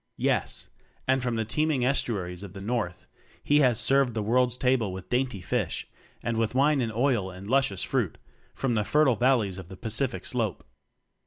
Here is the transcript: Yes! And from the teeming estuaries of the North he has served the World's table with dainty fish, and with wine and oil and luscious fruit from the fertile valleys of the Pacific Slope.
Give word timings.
Yes! 0.17 0.71
And 1.07 1.21
from 1.21 1.35
the 1.35 1.45
teeming 1.45 1.85
estuaries 1.85 2.41
of 2.41 2.53
the 2.53 2.59
North 2.59 3.05
he 3.43 3.59
has 3.59 3.79
served 3.79 4.15
the 4.15 4.23
World's 4.23 4.57
table 4.57 4.91
with 4.91 5.11
dainty 5.11 5.41
fish, 5.41 5.87
and 6.23 6.37
with 6.37 6.55
wine 6.55 6.81
and 6.81 6.91
oil 6.91 7.29
and 7.29 7.47
luscious 7.47 7.83
fruit 7.83 8.17
from 8.55 8.73
the 8.73 8.83
fertile 8.83 9.15
valleys 9.15 9.59
of 9.59 9.67
the 9.69 9.77
Pacific 9.77 10.25
Slope. 10.25 10.63